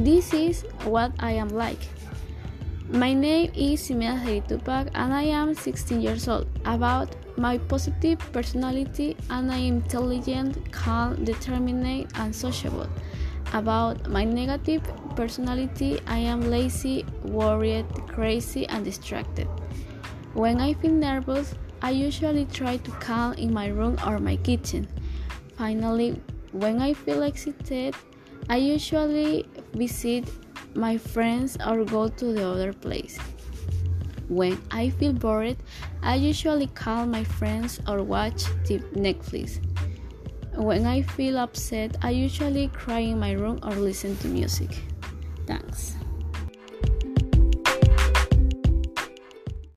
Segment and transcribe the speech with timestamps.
[0.00, 1.84] This is what I am like.
[2.88, 4.16] My name is Simea
[4.48, 6.48] Tupac and I am 16 years old.
[6.64, 12.88] About my positive personality and I am intelligent, calm, determined and sociable.
[13.52, 14.80] About my negative
[15.16, 19.48] personality, I am lazy, worried, crazy and distracted.
[20.32, 24.88] When I feel nervous, I usually try to calm in my room or my kitchen.
[25.58, 26.22] Finally,
[26.52, 27.94] when I feel excited,
[28.50, 30.28] I usually visit
[30.74, 33.16] my friends or go to the other place.
[34.28, 35.56] When I feel bored,
[36.02, 39.62] I usually call my friends or watch the Netflix.
[40.56, 44.82] When I feel upset, I usually cry in my room or listen to music.
[45.46, 45.94] Thanks.